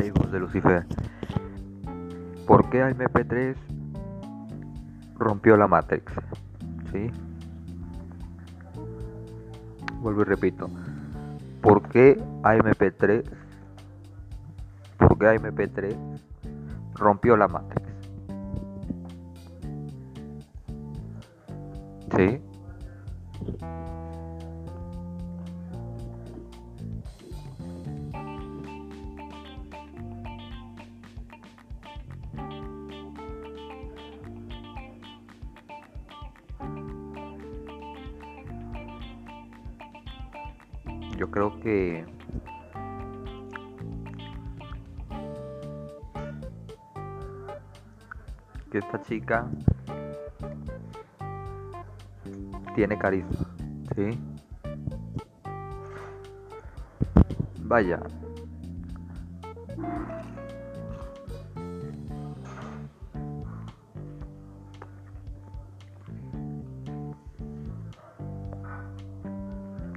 [0.00, 0.86] hijos de Lucifer?
[2.46, 3.56] ¿Por qué AMP3
[5.18, 6.12] rompió la Matrix?
[6.92, 7.10] ¿Sí?
[10.00, 10.68] Vuelvo y repito.
[11.62, 13.24] ¿Por qué AMP3?
[14.98, 15.96] ¿Por qué AMP3
[16.94, 17.88] rompió la Matrix?
[22.16, 22.40] ¿Sí?
[48.94, 49.46] Esta chica
[52.74, 53.30] tiene carisma,
[53.96, 54.18] ¿sí?
[57.60, 58.00] Vaya.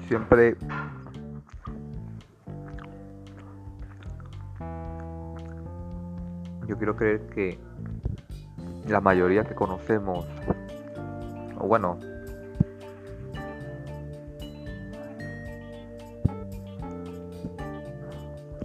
[0.08, 0.56] Siempre
[6.67, 7.67] yo quiero creer que
[8.88, 10.26] la mayoría que conocemos,
[11.60, 12.00] o bueno,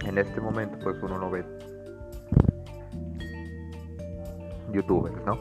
[0.05, 1.43] en este momento pues uno no ve
[4.71, 5.37] youtubers, ¿no?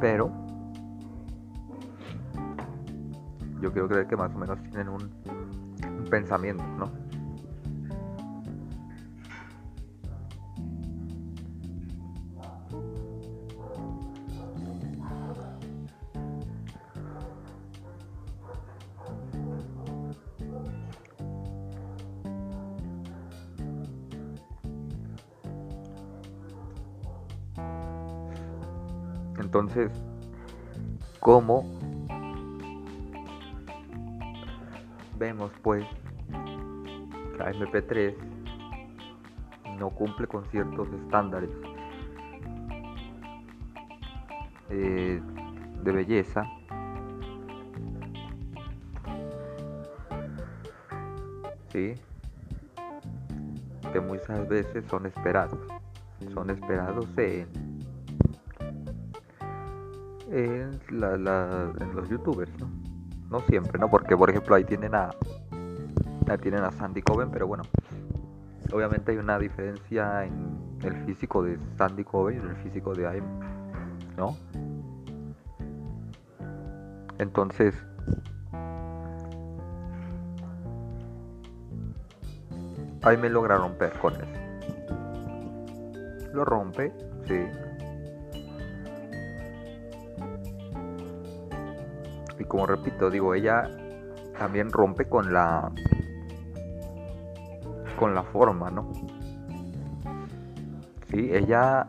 [0.00, 0.30] Pero
[3.60, 5.10] yo quiero creer que más o menos tienen un,
[5.98, 7.05] un pensamiento, ¿no?
[29.38, 29.90] Entonces,
[31.20, 31.64] ¿cómo
[35.18, 35.84] vemos pues
[37.32, 38.14] que la MP3
[39.78, 41.50] no cumple con ciertos estándares
[44.70, 45.20] eh,
[45.82, 46.44] de belleza?
[51.68, 51.94] ¿Sí?
[53.92, 55.58] Que muchas veces son esperados.
[56.32, 57.65] Son esperados en
[60.36, 62.52] en, la, la, en los youtubers,
[63.30, 63.40] ¿no?
[63.40, 63.90] Siempre, ¿no?
[63.90, 65.10] Porque por ejemplo ahí tienen a
[66.42, 67.62] tienen a Sandy Coven, pero bueno,
[68.72, 73.06] obviamente hay una diferencia en el físico de Sandy Coven y en el físico de
[73.06, 73.24] Aim,
[74.16, 74.36] ¿no?
[77.18, 77.74] Entonces
[83.02, 84.26] ahí me logra romper con eso.
[86.34, 86.92] Lo rompe,
[87.26, 87.40] sí,
[92.56, 93.70] como repito, digo, ella
[94.38, 95.70] también rompe con la
[97.98, 98.90] con la forma, ¿no?
[101.10, 101.86] Sí, ella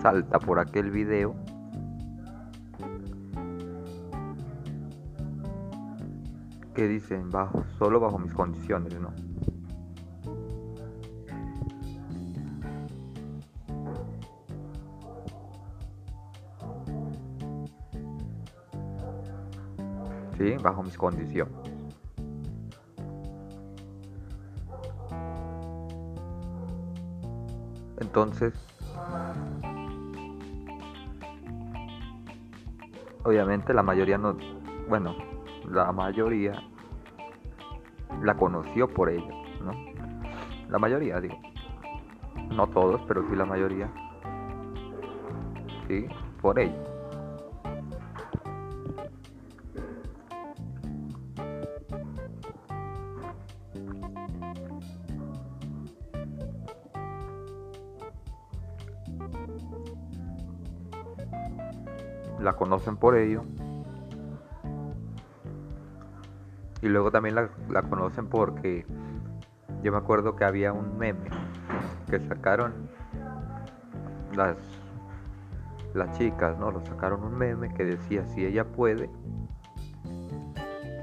[0.00, 1.34] salta por aquel video
[6.74, 9.25] que dicen bajo solo bajo mis condiciones, ¿no?
[20.38, 20.56] ¿Sí?
[20.62, 21.54] bajo mis condiciones.
[27.98, 28.54] Entonces,
[33.24, 34.36] obviamente la mayoría no,
[34.88, 35.14] bueno,
[35.68, 36.52] la mayoría
[38.22, 39.72] la conoció por ella, ¿no?
[40.68, 41.36] La mayoría, digo.
[42.50, 43.90] No todos, pero sí la mayoría.
[45.88, 46.06] Sí,
[46.40, 46.95] por ella.
[62.66, 63.44] Conocen por ello.
[66.82, 68.84] Y luego también la, conocen porque
[69.82, 71.30] yo me acuerdo que había un meme
[72.10, 72.90] que sacaron
[74.34, 74.56] las,
[75.94, 76.72] las chicas, ¿no?
[76.72, 79.08] Lo sacaron un meme que decía si ella puede,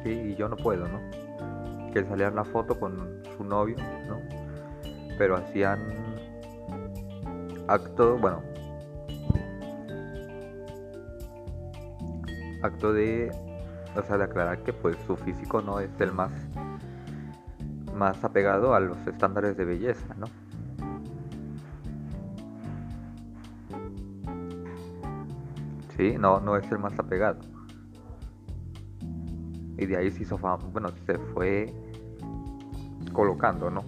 [0.03, 0.99] y yo no puedo, ¿no?
[1.93, 3.77] Que salían la foto con su novio,
[4.07, 4.17] ¿no?
[5.17, 5.79] Pero hacían
[7.67, 8.41] acto, bueno,
[12.63, 13.31] acto de
[13.95, 16.31] o sea, de aclarar que pues su físico no es el más
[17.93, 20.25] más apegado a los estándares de belleza, ¿no?
[25.95, 27.39] Sí, no, no es el más apegado.
[29.77, 31.71] Y de ahí se hizo bueno, se fue
[33.11, 33.83] colocando, ¿no?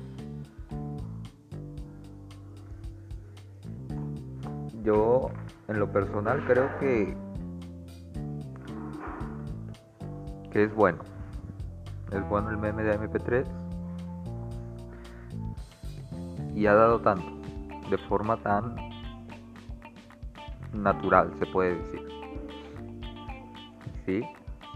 [4.83, 5.31] Yo,
[5.67, 7.17] en lo personal, creo que
[10.55, 10.99] que es bueno.
[12.13, 13.45] Es bueno el meme de MP3
[16.55, 17.25] y ha dado tanto,
[17.89, 18.73] de forma tan
[20.71, 22.07] natural, se puede decir.
[24.05, 24.23] ¿Sí?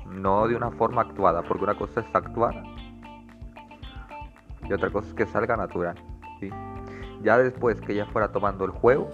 [0.07, 2.61] No de una forma actuada, porque una cosa es actuada
[4.67, 5.95] y otra cosa es que salga natural.
[6.41, 6.49] ¿sí?
[7.21, 9.09] Ya después que ella fuera tomando el juego,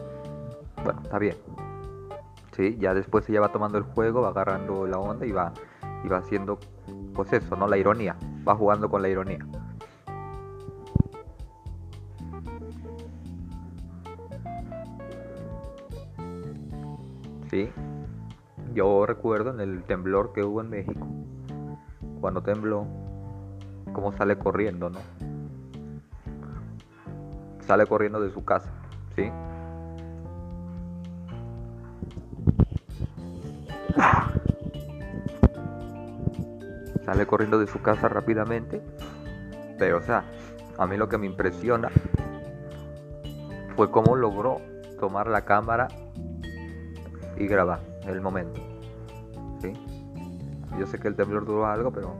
[0.83, 1.35] bueno, está bien.
[2.53, 2.75] ¿sí?
[2.79, 5.53] Ya después ella va tomando el juego, va agarrando la onda y va,
[6.06, 6.60] y va haciendo,
[7.13, 7.68] pues eso, ¿no?
[7.68, 8.16] La ironía,
[8.48, 9.40] va jugando con la ironía.
[17.50, 17.72] ¿sí?
[18.74, 21.07] Yo recuerdo en el temblor que hubo en México,
[22.19, 22.86] cuando tembló,
[23.94, 25.00] cómo sale corriendo, ¿no?
[27.62, 28.69] Sale corriendo de su casa,
[29.16, 29.31] ¿sí?
[37.06, 38.81] Sale corriendo de su casa rápidamente,
[39.78, 40.24] pero o sea,
[40.78, 41.90] a mí lo que me impresiona
[43.75, 44.60] fue cómo logró
[45.00, 45.88] tomar la cámara
[47.38, 48.62] y grabar el momento.
[49.62, 49.74] ¿sí?
[50.80, 52.16] Yo sé que el temblor duró algo, pero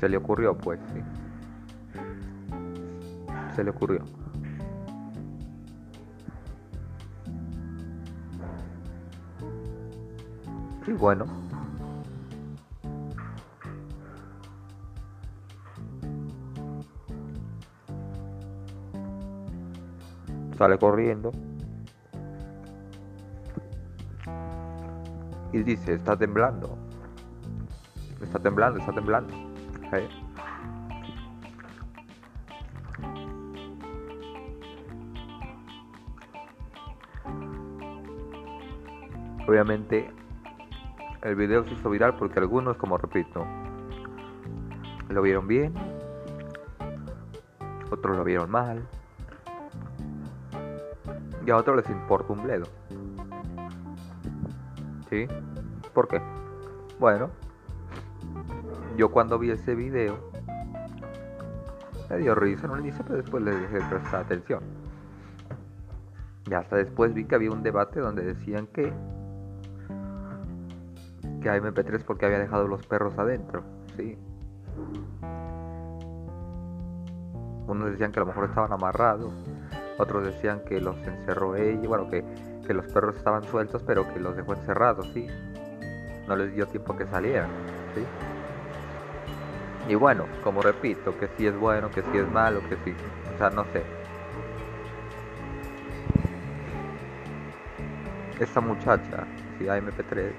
[0.00, 1.00] se le ocurrió, pues, sí.
[3.54, 4.02] Se le ocurrió.
[10.98, 11.26] Bueno.
[20.56, 21.32] Sale corriendo.
[25.52, 26.78] Y dice, está temblando.
[28.22, 29.34] Está temblando, está temblando.
[39.46, 40.10] Obviamente
[41.24, 43.46] el video se hizo viral porque algunos, como repito,
[45.08, 45.72] lo vieron bien,
[47.90, 48.86] otros lo vieron mal,
[51.46, 52.66] y a otros les importa un bledo.
[55.08, 55.26] ¿Sí?
[55.94, 56.20] ¿Por qué?
[56.98, 57.30] Bueno,
[58.96, 60.18] yo cuando vi ese video
[62.10, 64.60] me dio risa, no le dice, pero después le dejé prestar atención.
[66.50, 68.92] Y hasta después vi que había un debate donde decían que
[71.44, 73.62] que a MP3 porque había dejado los perros adentro,
[73.96, 74.18] sí.
[77.66, 79.34] Unos decían que a lo mejor estaban amarrados,
[79.98, 82.24] otros decían que los encerró ella, bueno, que,
[82.66, 85.26] que los perros estaban sueltos, pero que los dejó encerrados, sí.
[86.26, 87.50] No les dio tiempo que salieran,
[87.94, 88.02] sí.
[89.86, 92.96] Y bueno, como repito, que si es bueno, que si es malo, que sí,
[93.34, 93.82] o sea, no sé.
[98.40, 99.26] Esta muchacha,
[99.58, 100.32] si hay MP3,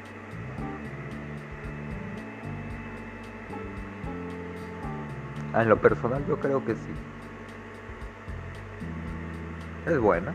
[5.62, 6.92] en lo personal yo creo que sí.
[9.86, 10.34] Es buena.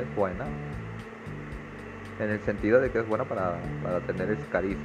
[0.00, 0.46] Es buena.
[2.18, 4.82] En el sentido de que es buena para, para tener ese carisma.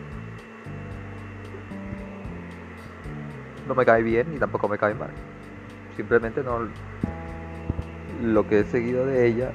[3.68, 5.12] No me cae bien ni tampoco me cae mal.
[5.96, 6.70] Simplemente no...
[8.22, 9.52] Lo que he seguido de ella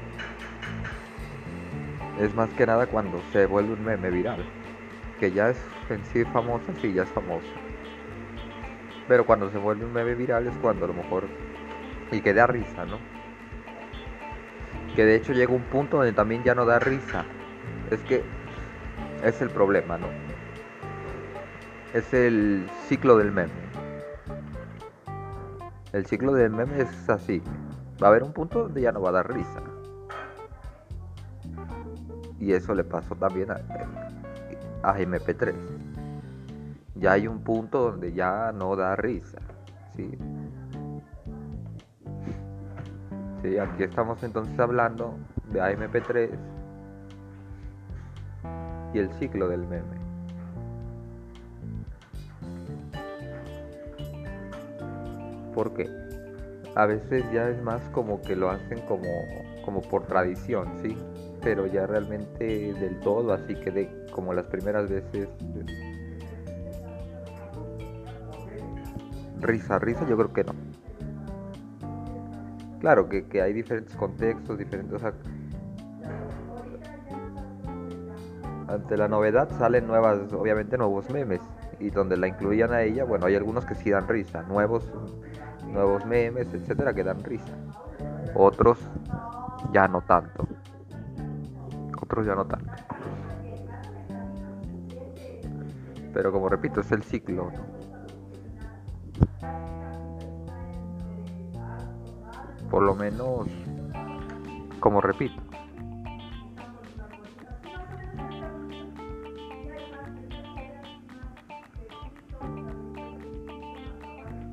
[2.21, 4.45] es más que nada cuando se vuelve un meme viral.
[5.23, 7.47] Que ya es en sí famosa, sí, ya es famosa.
[9.07, 11.29] Pero cuando se vuelve un meme viral es cuando a lo mejor...
[12.11, 12.99] Y que da risa, ¿no?
[14.97, 17.25] Que de hecho llega un punto donde también ya no da risa.
[17.93, 18.25] Es que
[19.23, 20.09] es el problema, ¿no?
[21.95, 23.52] Es el ciclo del meme.
[25.93, 27.41] El ciclo del meme es así.
[28.02, 29.62] Va a haber un punto donde ya no va a dar risa.
[32.41, 33.61] Y eso le pasó también a,
[34.83, 35.55] a MP3.
[36.97, 39.39] Ya hay un punto donde ya no da risa.
[39.97, 40.19] ¿sí?
[43.43, 45.17] Sí, aquí estamos entonces hablando
[45.53, 46.31] de AMP3
[48.95, 50.01] y el ciclo del meme.
[55.55, 56.03] ¿Por qué?
[56.75, 59.09] a veces ya es más como que lo hacen como,
[59.65, 60.97] como por tradición, ¿sí?
[61.43, 65.28] Pero ya realmente del todo, así que de como las primeras veces
[69.40, 70.52] risa, risa, yo creo que no.
[72.81, 75.02] Claro que, que hay diferentes contextos, diferentes...
[78.69, 81.40] ante la novedad salen nuevas, obviamente nuevos memes.
[81.78, 84.42] Y donde la incluían a ella, bueno, hay algunos que sí dan risa.
[84.45, 84.90] Nuevos,
[85.66, 87.52] nuevos memes, etcétera, que dan risa.
[88.35, 88.78] Otros
[89.73, 90.47] ya no tanto.
[92.00, 92.73] Otros ya no tanto.
[96.12, 97.50] Pero como repito, es el ciclo,
[102.71, 103.49] Por lo menos,
[104.81, 105.42] como repito,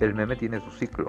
[0.01, 1.07] el meme tiene su ciclo.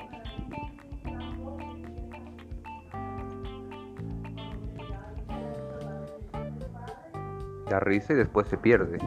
[7.68, 8.98] Da risa y después se pierde.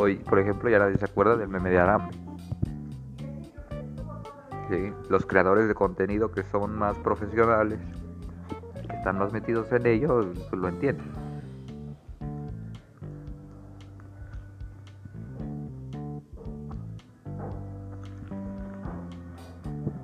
[0.00, 2.08] Hoy, por ejemplo, ya nadie se acuerda del meme de Aram.
[5.08, 7.80] Los creadores de contenido que son más profesionales,
[8.88, 11.10] que están más metidos en ello, pues lo entienden.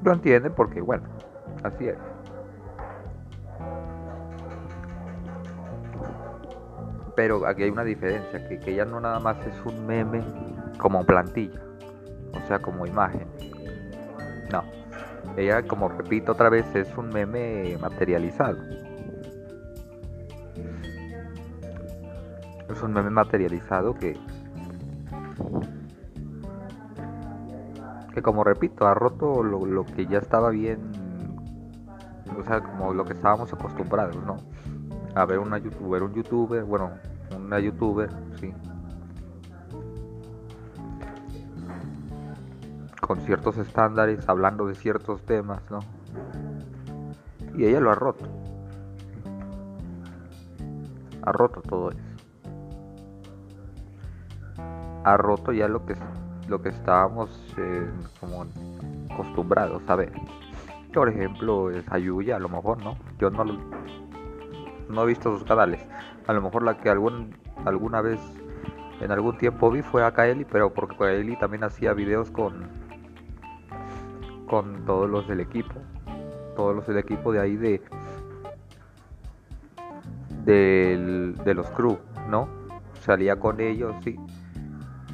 [0.02, 1.04] Lo entienden porque, bueno,
[1.62, 2.13] así es.
[7.16, 10.23] Pero aquí hay una diferencia, que, que ya no nada más es un meme
[10.78, 11.61] como plantilla,
[12.33, 13.28] o sea, como imagen.
[14.50, 14.64] No,
[15.37, 18.59] ella, como repito otra vez, es un meme materializado.
[22.68, 24.18] Es un meme materializado que
[28.12, 30.78] que como repito ha roto lo, lo, que ya estaba bien
[32.38, 34.37] o sea como lo que estábamos acostumbrados no
[35.14, 36.90] a ver una youtuber, un youtuber, bueno,
[37.37, 38.52] una youtuber, sí.
[43.00, 45.80] Con ciertos estándares, hablando de ciertos temas, ¿no?
[47.56, 48.25] Y ella lo ha roto.
[51.23, 52.00] Ha roto todo eso.
[55.04, 55.94] Ha roto ya lo que
[56.49, 57.90] lo que estábamos eh,
[58.21, 58.47] como
[59.11, 60.12] acostumbrados a ver.
[60.92, 62.97] Por ejemplo, es Ayuya, a lo mejor, ¿no?
[63.18, 63.54] Yo no lo
[64.88, 65.84] no he visto sus canales.
[66.26, 68.20] A lo mejor la que algún, alguna vez
[69.00, 72.68] en algún tiempo vi fue a Kaeli, pero porque Kaeli también hacía videos con,
[74.48, 75.74] con todos los del equipo.
[76.56, 77.82] Todos los del equipo de ahí de,
[80.44, 81.98] de, de los crew,
[82.28, 82.48] ¿no?
[83.00, 84.16] Salía con ellos, sí.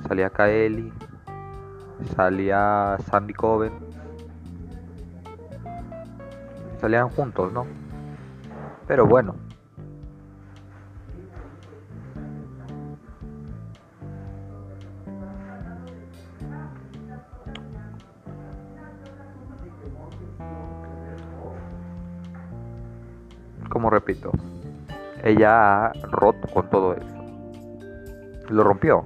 [0.07, 0.93] Salía Kaeli,
[2.15, 3.73] salía Sandy Coven.
[6.79, 7.67] Salían juntos, ¿no?
[8.87, 9.35] Pero bueno,
[23.71, 24.33] como repito,
[25.23, 27.07] ella ha roto con todo eso.
[28.51, 29.05] Lo rompió.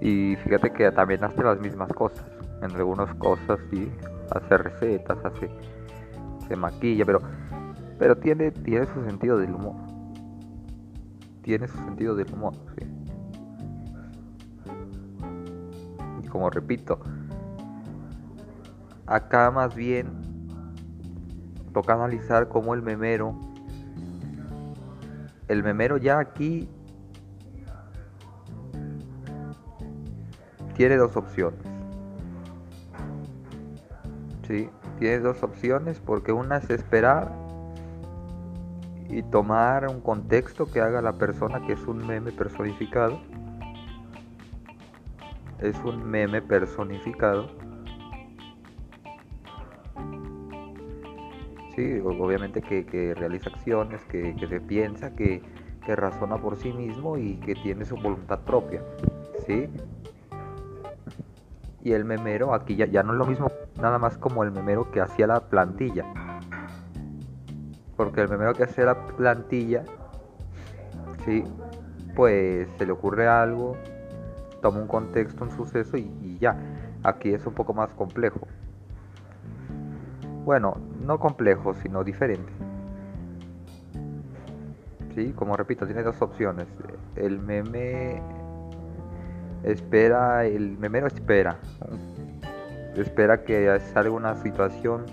[0.00, 2.26] Y fíjate que también hace las mismas cosas.
[2.60, 3.90] En algunas cosas sí,
[4.30, 5.48] hace recetas, hace
[6.48, 7.22] se maquilla, pero
[7.98, 9.76] pero tiene tiene su sentido del humor.
[11.42, 12.84] Tiene su sentido del humor, sí.
[16.24, 16.98] Y como repito,
[19.10, 20.06] Acá más bien
[21.72, 23.34] toca analizar cómo el memero,
[25.48, 26.68] el memero ya aquí
[30.76, 31.58] tiene dos opciones.
[34.46, 37.32] Sí, tiene dos opciones porque una es esperar
[39.08, 43.20] y tomar un contexto que haga la persona que es un meme personificado.
[45.58, 47.59] Es un meme personificado
[52.04, 55.42] obviamente que, realiza acciones, que, se piensa, que,
[55.88, 58.80] razona por sí mismo y que tiene su voluntad propia,
[59.44, 59.68] ¿sí?
[61.82, 64.92] Y el memero aquí ya, ya no es lo mismo nada más como el memero
[64.92, 66.04] que hacía la plantilla.
[67.96, 69.82] Porque el memero que hacía la plantilla,
[71.24, 71.42] ¿sí?
[72.14, 73.76] Pues se le ocurre algo,
[74.62, 76.56] toma un contexto, un suceso y ya.
[77.02, 78.46] Aquí es un poco más complejo.
[80.50, 82.52] Bueno, no complejo, sino diferente.
[85.14, 86.66] Sí, como repito, tiene dos opciones.
[87.14, 88.20] El meme
[89.62, 91.56] espera, el memero espera,
[92.96, 95.06] espera que salga una situación,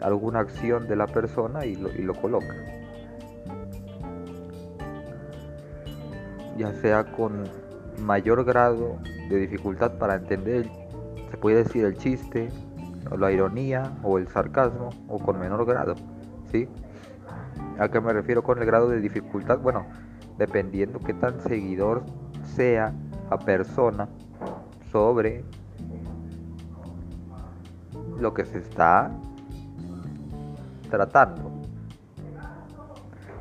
[0.00, 2.54] alguna acción de la persona y lo, y lo coloca.
[6.56, 7.42] Ya sea con
[7.98, 8.98] mayor grado
[9.30, 10.70] de dificultad para entender,
[11.28, 12.50] se puede decir el chiste,
[13.16, 15.94] la ironía o el sarcasmo, o con menor grado,
[16.50, 16.68] ¿sí?
[17.78, 19.58] ¿A qué me refiero con el grado de dificultad?
[19.58, 19.86] Bueno,
[20.36, 22.02] dependiendo qué tan seguidor
[22.42, 22.92] sea
[23.30, 24.08] a persona
[24.90, 25.44] sobre
[28.18, 29.10] lo que se está
[30.90, 31.52] tratando.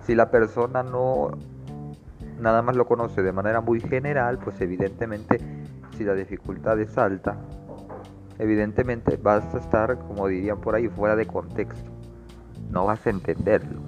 [0.05, 1.31] Si la persona no
[2.39, 5.39] nada más lo conoce de manera muy general, pues evidentemente
[5.97, 7.37] si la dificultad es alta,
[8.39, 11.89] evidentemente vas a estar, como dirían por ahí, fuera de contexto.
[12.69, 13.81] No vas a entenderlo.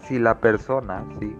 [0.00, 1.34] Si la persona, sí,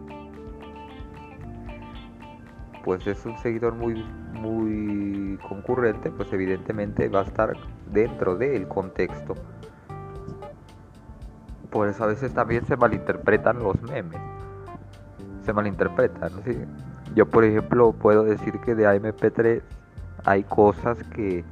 [2.83, 4.03] pues es un seguidor muy
[4.45, 7.53] muy concurrente, pues evidentemente va a estar
[7.91, 9.35] dentro del contexto.
[11.71, 14.34] Por eso a veces también se malinterpretan los memes.
[15.45, 16.59] Se malinterpretan, ¿sí?
[17.15, 19.63] Yo por ejemplo puedo decir que de AMP3
[20.25, 21.45] hay cosas que,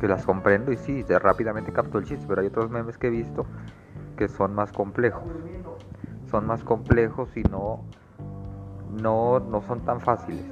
[0.00, 3.10] que las comprendo y sí, rápidamente capto el chiste, pero hay otros memes que he
[3.10, 3.46] visto
[4.16, 5.22] que son más complejos.
[6.30, 7.84] Son más complejos y no,
[9.00, 10.44] no, no son tan fáciles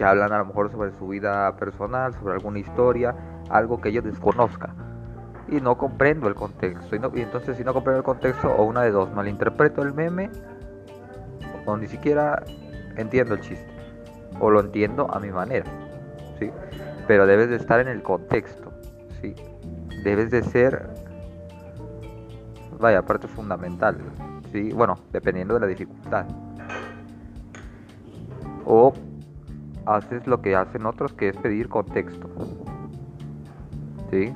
[0.00, 3.14] que hablan a lo mejor sobre su vida personal, sobre alguna historia,
[3.50, 4.74] algo que yo desconozca.
[5.48, 6.96] Y no comprendo el contexto.
[6.96, 10.30] Y, entonces si no comprendo el contexto, o una de dos, malinterpreto el meme,
[11.66, 12.42] o ni siquiera
[12.96, 13.66] entiendo el chiste.
[14.38, 15.66] O lo entiendo a mi manera.
[16.38, 16.50] ¿sí?
[17.06, 18.72] Pero debes de estar en el contexto.
[19.20, 19.34] ¿sí?
[20.04, 20.88] Debes de ser,
[22.78, 23.98] vaya, parte fundamental.
[24.52, 24.72] ¿sí?
[24.72, 26.26] Bueno, dependiendo de la dificultad.
[28.64, 28.92] O
[29.86, 32.28] haces lo que hacen otros, que es pedir contexto.
[34.10, 34.32] ¿Sí?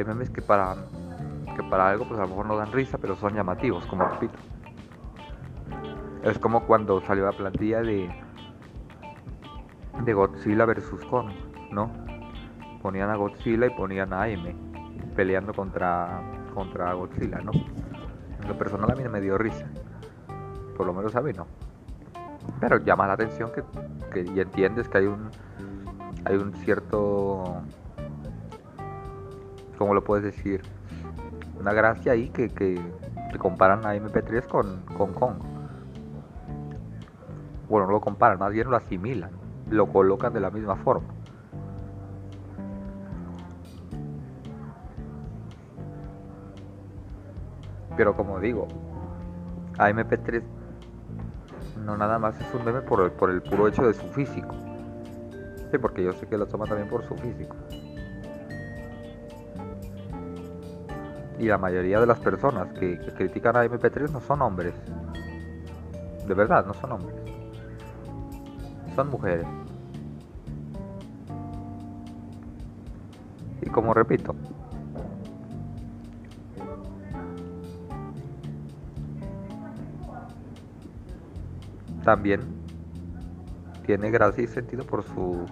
[0.00, 0.76] Hay memes que para
[1.68, 4.34] para algo pues a lo mejor no dan risa, pero son llamativos, como repito.
[6.22, 8.10] Es como cuando salió la plantilla de
[10.04, 11.30] de Godzilla versus Kong,
[11.70, 11.90] ¿no?
[12.82, 14.54] Ponían a Godzilla y ponían a M
[15.14, 16.22] peleando contra
[16.54, 17.52] contra Godzilla, ¿no?
[17.52, 19.66] En lo personal a mí me dio risa.
[20.76, 21.46] Por lo menos a mí no.
[22.58, 23.62] Pero llama la atención que,
[24.10, 25.30] que ya entiendes que hay un
[26.24, 27.62] hay un cierto
[29.80, 30.60] ¿cómo lo puedes decir?
[31.58, 32.78] una gracia ahí que, que,
[33.38, 35.36] comparan a MP3 con, con Kong.
[37.66, 39.30] Bueno, no lo comparan, más bien lo asimilan,
[39.70, 41.08] lo colocan de la misma forma.
[47.96, 48.68] Pero como digo,
[49.78, 50.42] AMP3
[51.86, 54.54] no nada más es un meme por el, por el puro hecho de su físico.
[55.70, 57.56] Sí, porque yo sé que lo toma también por su físico.
[61.40, 64.74] Y la mayoría de las personas que, critican a MP3 no son hombres.
[66.28, 67.16] De verdad, no son hombres.
[68.94, 69.46] Son mujeres.
[73.62, 74.34] Y como repito,
[82.04, 82.40] también
[83.86, 85.46] tiene gracia y sentido por su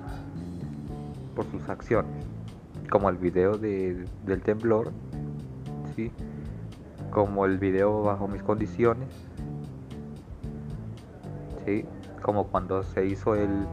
[1.35, 2.27] por sus acciones
[2.91, 4.93] como el video de, del temblor
[7.11, 9.09] como el video bajo mis condiciones,
[11.65, 11.85] ¿sí?
[12.23, 13.67] Como cuando se hizo el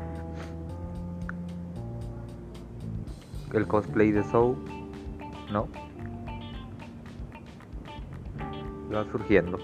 [3.54, 4.58] el cosplay de Soul,
[5.52, 5.68] ¿no?
[8.94, 9.58] Va surgiendo.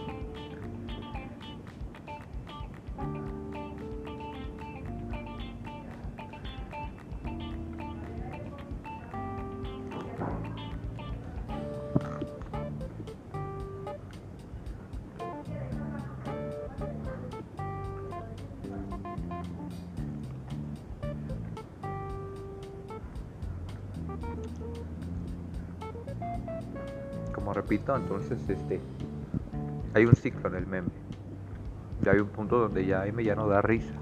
[27.54, 28.80] Repito, entonces este
[29.94, 30.90] hay un ciclo en el meme.
[32.02, 33.94] Ya hay un punto donde ya M ya no da risa.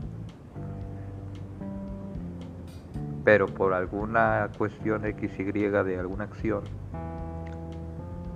[3.29, 6.63] pero por alguna cuestión X, Y de alguna acción,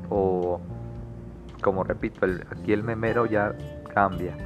[0.08, 0.60] o
[1.63, 3.56] como repito, aquí el memero ya
[3.92, 4.38] cambia,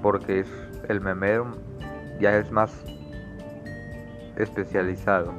[0.00, 0.48] porque es
[0.88, 1.46] el memero
[2.20, 2.84] ya es más
[4.36, 5.32] especializado,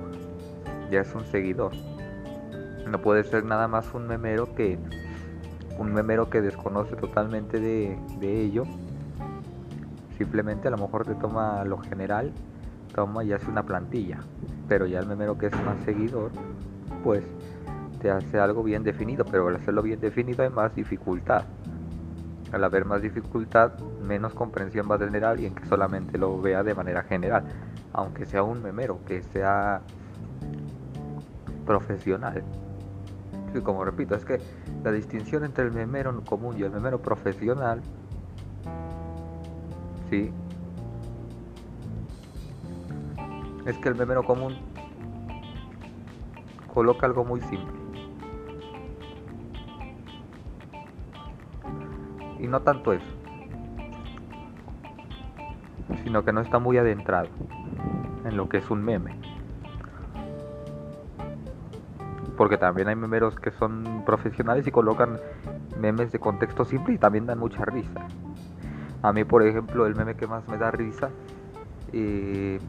[0.91, 1.71] ya es un seguidor.
[2.93, 4.77] No puede ser nada más un memero que
[5.79, 8.65] un memero que desconoce totalmente de, de ello.
[10.15, 12.31] Simplemente a lo mejor te toma lo general,
[12.93, 14.19] toma y hace una plantilla.
[14.69, 16.29] Pero ya el memero que es más seguidor,
[17.03, 17.23] pues
[17.99, 19.25] te hace algo bien definido.
[19.25, 21.45] Pero al hacerlo bien definido hay más dificultad.
[22.51, 23.71] Al haber más dificultad,
[24.03, 27.43] menos comprensión va a tener alguien que solamente lo vea de manera general.
[27.91, 29.81] Aunque sea un memero, que sea
[31.65, 32.43] profesional
[33.61, 34.39] como repito, es que
[34.83, 37.81] la distinción entre el memero común y el memero profesional,
[40.09, 40.31] sí,
[43.65, 44.55] es que el memero común
[46.73, 47.73] coloca algo muy simple.
[52.39, 53.05] Y no tanto eso,
[56.03, 57.29] sino que no está muy adentrado
[58.25, 59.22] en lo que es un meme
[62.43, 65.17] porque también hay memeros que son profesionales y colocan
[65.79, 68.05] memes de contexto simple y también dan mucha risa.
[69.01, 71.09] A mí, por ejemplo, el meme que más me da risa
[71.93, 72.59] eh,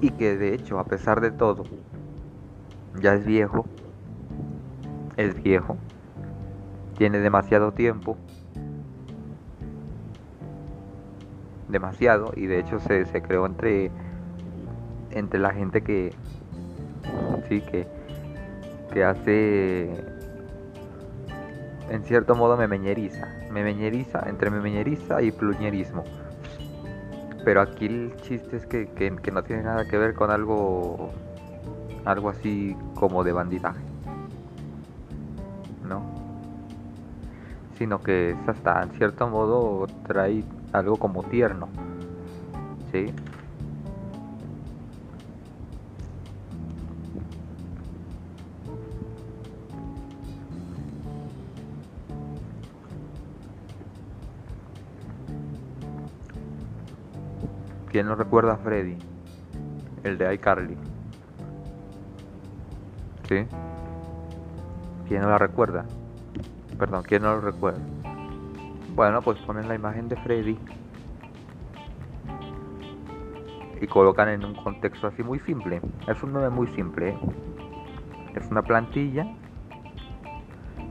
[0.00, 1.64] y que de hecho, a pesar de todo,
[2.98, 3.66] ya es viejo,
[5.18, 5.76] es viejo,
[6.96, 8.16] tiene demasiado tiempo,
[11.68, 13.90] demasiado, y de hecho se, se creó entre
[15.18, 16.12] entre la gente que
[17.48, 17.86] sí que
[18.92, 19.90] que hace
[21.90, 26.04] en cierto modo memeñeriza, memeñeriza entre memeñeriza y pluñerismo.
[27.44, 31.10] Pero aquí el chiste es que, que, no tiene nada que ver con algo
[32.04, 33.80] algo así como de bandidaje.
[35.88, 36.02] ¿No?
[37.78, 41.68] Sino que es hasta en cierto modo trae algo como tierno.
[42.90, 43.12] ¿Sí?
[57.96, 58.98] ¿Quién no recuerda a Freddy?
[60.04, 60.76] El de iCarly.
[63.26, 63.46] ¿Sí?
[65.08, 65.86] ¿Quién no la recuerda?
[66.78, 67.80] Perdón, ¿quién no lo recuerda?
[68.94, 70.58] Bueno, pues ponen la imagen de Freddy
[73.80, 75.80] y colocan en un contexto así muy simple.
[76.06, 77.08] Es un nombre muy simple.
[77.08, 77.18] ¿eh?
[78.34, 79.26] Es una plantilla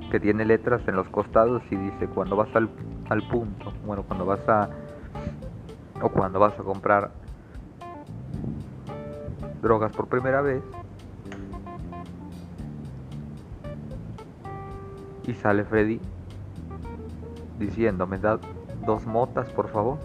[0.10, 2.68] que tiene letras en los costados y dice cuando vas al,
[3.12, 4.72] al punto, bueno, cuando vas a
[6.02, 7.12] o cuando vas a comprar
[9.62, 10.64] drogas por primera vez
[15.28, 16.00] y sale Freddy
[17.60, 18.40] diciendo, me da
[18.86, 19.98] dos motas por favor.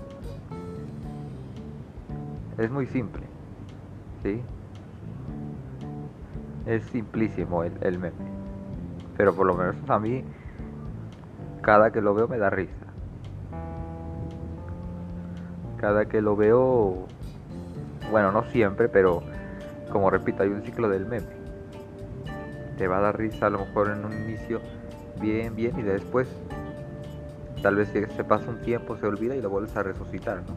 [2.59, 3.23] Es muy simple,
[4.23, 4.43] ¿sí?
[6.67, 8.31] Es simplísimo el, el meme.
[9.17, 10.25] Pero por lo menos a mí,
[11.63, 12.80] cada que lo veo me da risa.
[15.81, 17.07] Cada que lo veo,
[18.11, 19.23] bueno, no siempre, pero
[19.91, 21.27] como repito, hay un ciclo del meme.
[22.77, 24.61] Te va a dar risa a lo mejor en un inicio
[25.23, 26.29] bien, bien y después
[27.63, 30.55] tal vez se pasa un tiempo, se olvida y lo vuelves a resucitar, ¿no?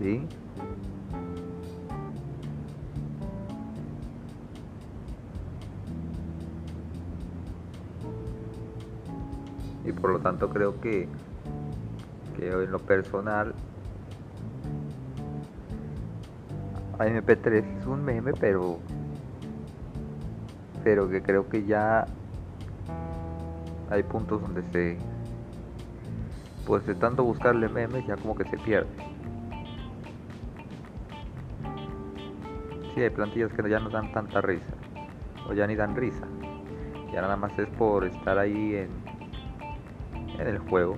[0.00, 0.26] ¿Sí?
[9.98, 11.08] Por lo tanto creo que,
[12.36, 13.54] que en lo personal
[16.98, 18.80] MP3 es un meme pero
[20.82, 22.06] pero que creo que ya
[23.90, 24.98] hay puntos donde se
[26.66, 28.90] pues de tanto buscarle memes ya como que se pierde.
[32.94, 34.74] Sí hay plantillas que ya no dan tanta risa
[35.48, 36.26] o ya ni dan risa.
[37.12, 39.07] Ya nada más es por estar ahí en
[40.38, 40.96] en el juego.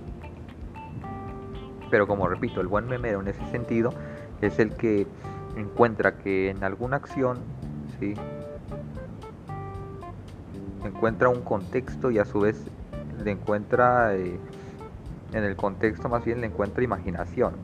[1.91, 3.91] Pero como repito, el buen memero en ese sentido
[4.41, 5.07] es el que
[5.57, 7.39] encuentra que en alguna acción,
[7.99, 8.15] ¿sí?
[10.85, 12.65] encuentra un contexto y a su vez
[13.23, 14.39] le encuentra, eh,
[15.33, 17.55] en el contexto más bien le encuentra imaginación.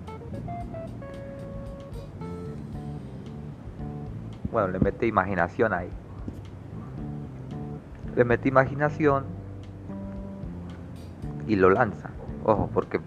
[4.57, 5.91] bueno, le mete imaginación ahí.
[8.15, 9.27] Le mete imaginación
[11.47, 12.11] y lo lanza.
[12.45, 13.01] Ojo, porque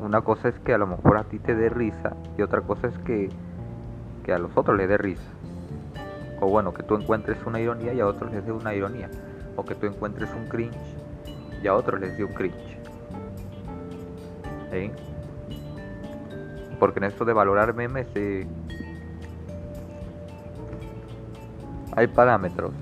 [0.00, 2.88] una cosa es que a lo mejor a ti te dé risa y otra cosa
[2.88, 3.28] es que,
[4.24, 5.30] que a los otros le dé risa.
[6.40, 9.10] O bueno, que tú encuentres una ironía y a otros les dé una ironía.
[9.56, 10.96] O que tú encuentres un cringe
[11.62, 12.78] y a otros les dé un cringe.
[14.72, 14.90] ¿Sí?
[16.78, 18.46] Porque en esto de valorar memes eh,
[21.94, 22.72] hay parámetros.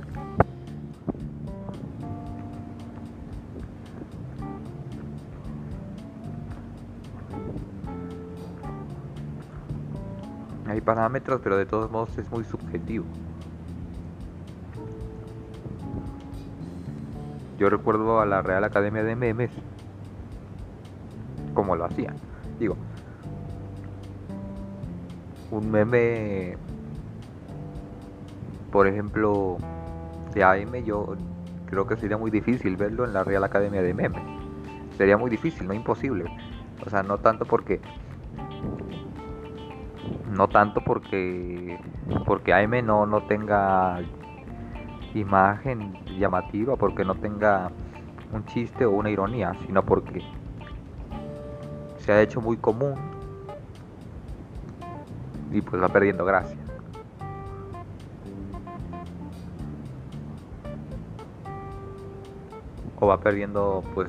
[10.78, 13.04] Hay parámetros, pero de todos modos es muy subjetivo.
[17.58, 19.50] Yo recuerdo a la Real Academia de Memes
[21.52, 22.14] como lo hacían.
[22.60, 22.76] Digo,
[25.50, 26.56] un meme,
[28.70, 29.56] por ejemplo,
[30.32, 31.16] de AM, yo
[31.66, 34.22] creo que sería muy difícil verlo en la Real Academia de Memes.
[34.96, 36.26] Sería muy difícil, no imposible.
[36.86, 37.80] O sea, no tanto porque
[40.38, 41.76] no tanto porque
[42.24, 44.00] porque AM no no tenga
[45.12, 47.72] imagen llamativa, porque no tenga
[48.32, 50.22] un chiste o una ironía, sino porque
[51.98, 52.94] se ha hecho muy común
[55.50, 56.56] y pues va perdiendo gracia.
[62.94, 64.08] O va perdiendo pues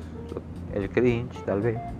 [0.74, 1.99] el cringe tal vez.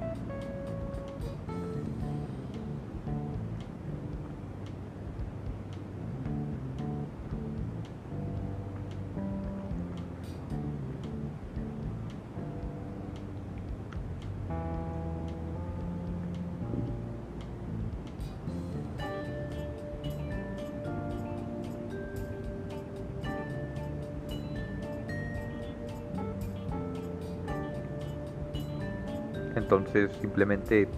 [29.80, 30.88] Entonces simplemente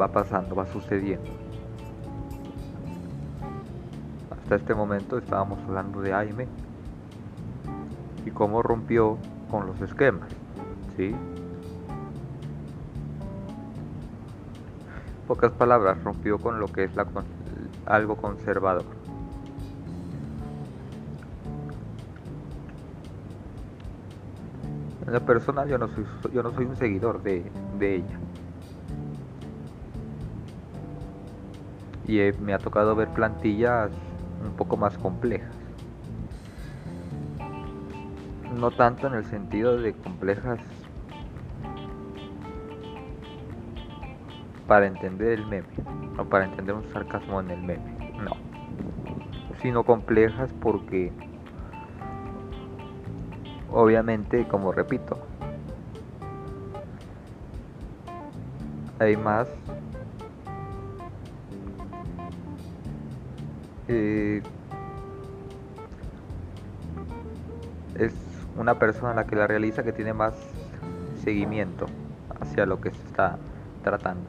[0.00, 1.30] va pasando, va sucediendo.
[4.30, 6.48] Hasta este momento estábamos hablando de Aime
[8.24, 9.18] y cómo rompió
[9.50, 10.30] con los esquemas,
[10.96, 11.14] ¿sí?
[15.26, 17.06] Pocas palabras, rompió con lo que es la,
[17.84, 18.99] algo conservador.
[25.10, 28.20] En lo personal yo no soy, yo no soy un seguidor de, ella.
[32.06, 33.90] Y me ha tocado ver plantillas
[34.40, 35.52] un poco más complejas.
[38.54, 40.60] No tanto en el sentido de complejas
[44.68, 45.66] para entender el meme,
[46.18, 48.36] o para entender un sarcasmo en el meme, no.
[49.60, 51.12] Sino complejas porque
[53.72, 55.18] obviamente, como repito,
[58.98, 59.48] hay más
[63.88, 64.42] eh,
[67.94, 68.14] es
[68.56, 70.34] una persona la que la realiza que tiene más
[71.22, 71.86] seguimiento
[72.40, 73.38] hacia lo que se está
[73.82, 74.28] tratando.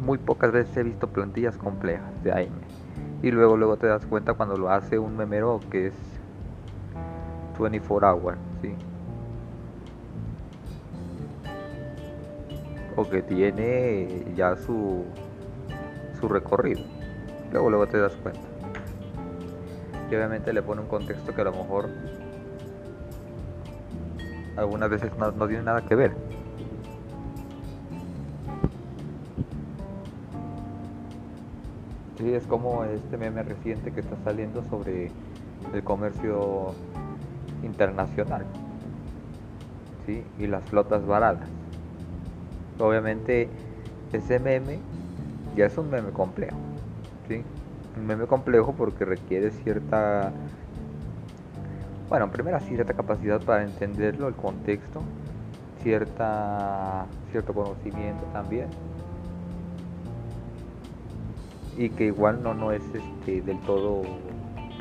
[0.00, 2.52] Muy pocas veces he visto plantillas complejas de AM.
[3.22, 6.11] Y luego luego te das cuenta cuando lo hace un memero que es
[7.58, 8.74] 24 hours, ¿sí?
[12.96, 15.04] O que tiene ya su,
[16.20, 16.82] su recorrido.
[17.52, 18.40] Luego, luego te das cuenta.
[20.10, 21.88] Y obviamente le pone un contexto que a lo mejor
[24.56, 26.12] algunas veces no, no tiene nada que ver.
[32.18, 35.10] Sí, es como este meme reciente que está saliendo sobre
[35.72, 36.74] el comercio
[37.62, 38.44] internacional
[40.06, 40.24] ¿sí?
[40.38, 41.48] y las flotas baratas.
[42.78, 43.48] Obviamente
[44.12, 44.78] ese meme
[45.56, 46.56] ya es un meme complejo,
[47.28, 47.42] ¿sí?
[47.96, 50.32] un meme complejo porque requiere cierta,
[52.08, 55.02] bueno, primero cierta capacidad para entenderlo, el contexto,
[55.82, 58.68] cierta, cierto conocimiento también
[61.76, 64.02] y que igual no, no es este, del todo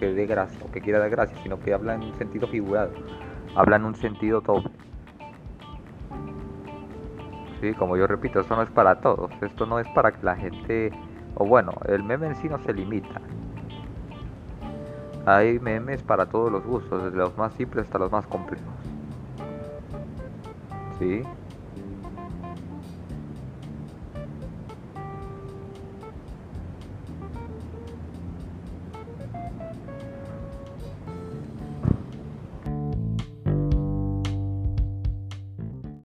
[0.02, 2.92] que dé gracia o que quiera dar gracia, sino que habla en un sentido figurado,
[3.56, 4.72] habla en un sentido doble.
[7.62, 10.36] Sí, como yo repito, esto no es para todos, esto no es para que la
[10.36, 10.92] gente,
[11.36, 13.22] o bueno, el meme en sí no se limita.
[15.28, 18.74] Hay memes para todos los gustos, desde los más simples hasta los más complejos.
[20.98, 21.22] ¿Sí?